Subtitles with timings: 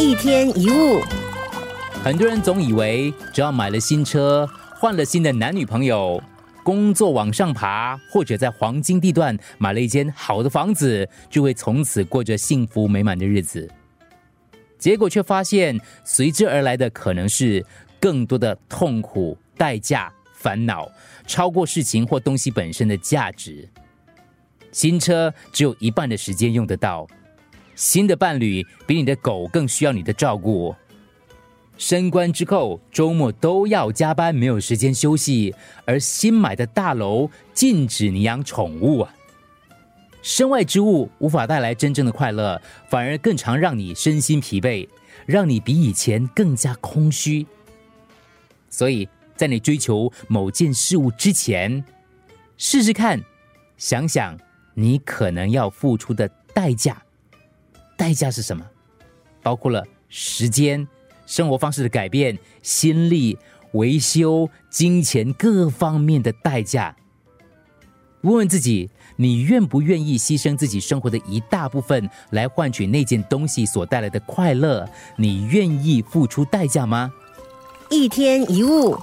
[0.00, 1.00] 一天一物，
[2.04, 6.22] 很多人总以为只要买了新车、换了新的男女朋友、
[6.62, 13.68] 工作往上爬，或者在黄金地段买了一间好的房子，就会从此过着幸福美满的日子。
[14.78, 17.66] 结果却发现，随之而来的可能是
[17.98, 20.88] 更多的痛苦、代价、烦恼，
[21.26, 23.68] 超过事情或东西本身的价值。
[24.70, 27.04] 新车只有一半的时间用得到，
[27.78, 30.74] 新的伴侣比你的狗更需要你的照顾。
[31.76, 35.54] 升官之后，周末都要加班，没有时间休息。
[35.84, 39.14] 而新买的大楼禁止你养宠物啊！
[40.22, 44.88] 身外之物无法带来真正的快乐，反而更常让你身心疲惫，
[45.24, 47.46] 让你比以前更加空虚。
[48.68, 51.84] 所以在你追求某件事物之前，
[52.56, 53.22] 试试看，
[53.76, 54.36] 想想
[54.74, 57.00] 你可能要付出的代价。
[57.98, 58.64] 代价是什么？
[59.42, 60.88] 包括了时间。
[61.26, 63.36] 生活方式的改变、心力、
[63.72, 66.96] 维修、金钱各方面的代价。
[68.22, 74.88] 问问自己，你愿不愿意牺牲自己生活的一大部分，来换取那件东西所带来的快乐？
[75.16, 77.12] 你愿意付出代价吗？
[77.90, 78.96] 一天一物。